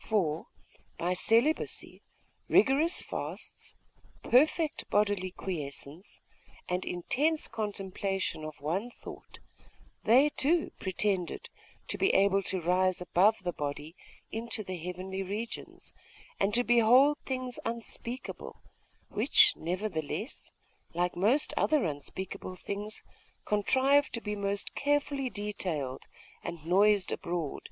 For 0.00 0.44
by 0.98 1.14
celibacy, 1.14 2.02
rigorous 2.46 3.00
fasts, 3.00 3.74
perfect 4.22 4.86
bodily 4.90 5.30
quiescence, 5.30 6.20
and 6.68 6.84
intense 6.84 7.48
contemplation 7.48 8.44
of 8.44 8.60
one 8.60 8.90
thought, 8.90 9.38
they, 10.04 10.28
too, 10.28 10.72
pretended 10.78 11.48
to 11.86 11.96
be 11.96 12.12
able 12.12 12.42
to 12.52 12.60
rise 12.60 13.00
above 13.00 13.38
the 13.44 13.52
body 13.54 13.96
into 14.30 14.62
the 14.62 14.76
heavenly 14.76 15.22
regions, 15.22 15.94
and 16.38 16.52
to 16.52 16.64
behold 16.64 17.16
things 17.24 17.58
unspeakable, 17.64 18.60
which 19.08 19.54
nevertheless, 19.56 20.50
like 20.92 21.16
most 21.16 21.54
other 21.56 21.86
unspeakable 21.86 22.56
things, 22.56 23.02
contrived 23.46 24.12
to 24.12 24.20
be 24.20 24.36
most 24.36 24.74
carefully 24.74 25.30
detailed 25.30 26.02
and 26.44 26.66
noised 26.66 27.10
abroad.... 27.10 27.70